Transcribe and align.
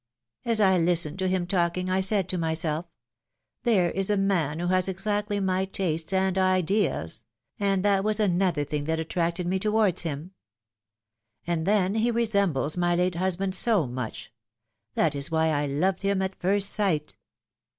As 0.45 0.59
I 0.59 0.79
listened 0.79 1.19
to 1.19 1.27
him 1.27 1.45
talking 1.45 1.87
I 1.87 1.99
said 2.01 2.27
to 2.29 2.37
myself: 2.39 2.87
There 3.61 3.91
is 3.91 4.09
a 4.09 4.17
man 4.17 4.57
who 4.57 4.69
has 4.69 4.87
exactly 4.87 5.39
my 5.39 5.65
tastes 5.65 6.11
and 6.11 6.39
ideas— 6.39 7.23
and 7.59 7.85
that 7.85 8.03
was 8.03 8.19
another 8.19 8.63
thing 8.63 8.85
that 8.85 8.99
attracted 8.99 9.45
me 9.45 9.59
towards 9.59 10.01
him. 10.01 10.31
And 11.45 11.67
then 11.67 11.93
he 11.93 12.09
resembles 12.09 12.77
my 12.77 12.95
late 12.95 13.13
husband 13.13 13.53
so 13.53 13.85
much. 13.85 14.33
That 14.95 15.13
is 15.13 15.29
why 15.29 15.49
I 15.49 15.67
loved 15.67 16.01
him 16.01 16.23
at 16.23 16.41
first 16.41 16.71
sight! 16.71 17.15